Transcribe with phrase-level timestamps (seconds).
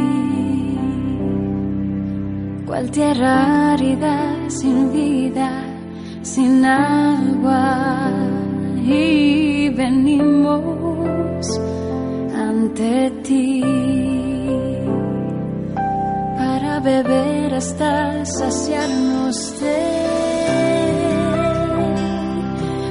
[2.66, 5.50] cual tierra árida sin vida,
[6.22, 8.10] sin agua,
[8.84, 11.60] y venimos
[12.36, 13.62] ante ti
[16.36, 20.04] para beber hasta saciarnos de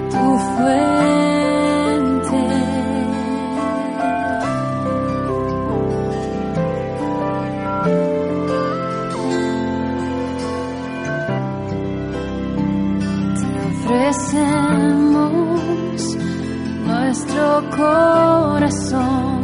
[0.09, 1.22] tu fuego.
[17.53, 19.41] nuestro corazón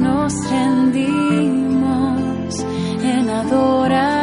[0.00, 1.84] nos rendimos
[3.02, 4.15] en adoración.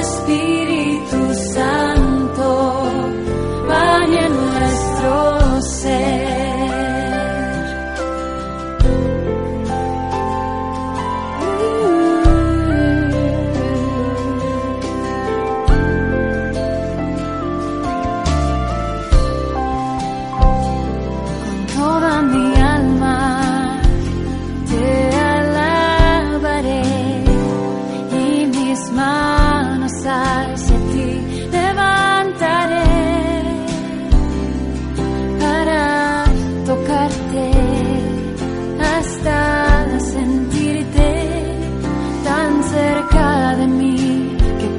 [0.00, 0.69] Blessed be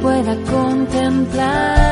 [0.01, 1.91] pueda contemplarte.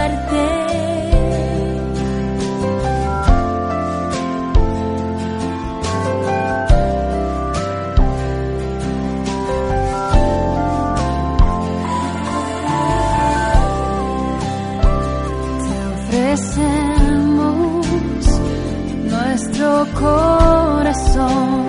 [19.09, 21.67] Nuestro corazón,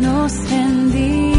[0.00, 1.37] nos rendimos.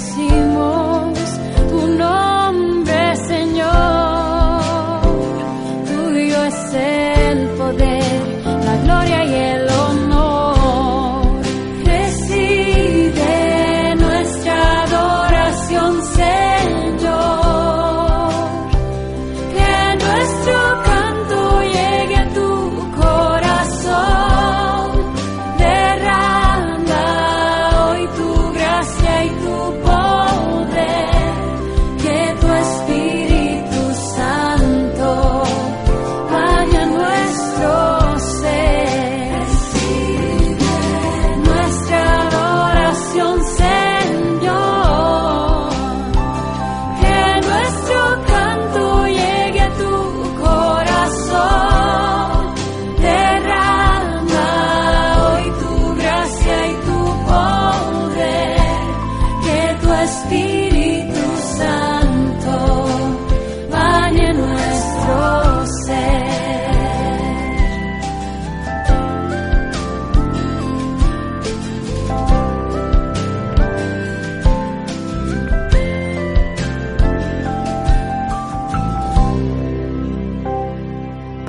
[0.00, 0.79] 寂寞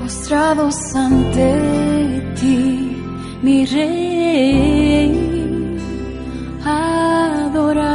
[0.01, 1.50] postrados ante
[2.39, 2.98] ti,
[3.44, 5.12] mi rey,
[6.65, 7.90] adorar.